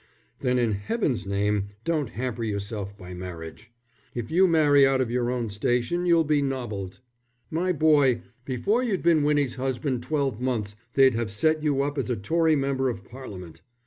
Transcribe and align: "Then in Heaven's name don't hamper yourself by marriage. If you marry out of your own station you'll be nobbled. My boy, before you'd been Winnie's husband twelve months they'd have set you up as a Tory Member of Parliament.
"Then 0.39 0.57
in 0.57 0.71
Heaven's 0.71 1.27
name 1.27 1.67
don't 1.83 2.09
hamper 2.09 2.43
yourself 2.43 2.97
by 2.97 3.13
marriage. 3.13 3.71
If 4.15 4.31
you 4.31 4.47
marry 4.47 4.83
out 4.83 4.99
of 4.99 5.11
your 5.11 5.29
own 5.29 5.47
station 5.49 6.07
you'll 6.07 6.23
be 6.23 6.41
nobbled. 6.41 7.01
My 7.51 7.71
boy, 7.71 8.23
before 8.43 8.81
you'd 8.81 9.03
been 9.03 9.21
Winnie's 9.23 9.57
husband 9.57 10.01
twelve 10.01 10.41
months 10.41 10.75
they'd 10.95 11.13
have 11.13 11.29
set 11.29 11.61
you 11.61 11.83
up 11.83 11.99
as 11.99 12.09
a 12.09 12.15
Tory 12.17 12.55
Member 12.55 12.89
of 12.89 13.05
Parliament. 13.05 13.61